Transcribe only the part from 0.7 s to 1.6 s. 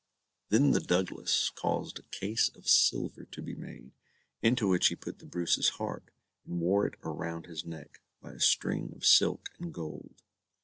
the Douglas